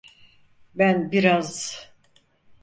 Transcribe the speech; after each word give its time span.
Ben 0.75 1.11
biraz… 1.11 1.79